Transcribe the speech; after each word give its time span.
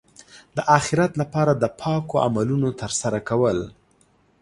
د 0.55 0.57
اخرت 0.77 1.11
لپاره 1.21 1.51
د 1.55 1.65
پاکو 1.79 2.15
عملونو 2.25 2.69
ترسره 2.81 3.19
کول. 3.29 3.57